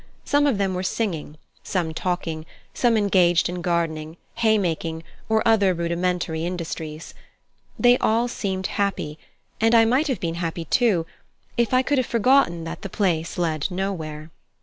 Some 0.25 0.47
of 0.47 0.57
them 0.57 0.73
were 0.73 0.81
singing, 0.81 1.37
some 1.61 1.93
talking, 1.93 2.47
some 2.73 2.97
engaged 2.97 3.47
in 3.47 3.61
gardening, 3.61 4.17
hay 4.33 4.57
making, 4.57 5.03
or 5.29 5.47
other 5.47 5.75
rudimentary 5.75 6.43
industries. 6.43 7.13
They 7.77 7.99
all 7.99 8.27
seemed 8.27 8.65
happy; 8.65 9.19
and 9.61 9.75
I 9.75 9.85
might 9.85 10.07
have 10.07 10.19
been 10.19 10.33
happy 10.41 10.65
too, 10.65 11.05
if 11.55 11.71
I 11.71 11.83
could 11.83 11.99
have 11.99 12.07
forgotten 12.07 12.63
that 12.63 12.81
the 12.81 12.89
place 12.89 13.37
led 13.37 13.69
nowhere. 13.69 14.31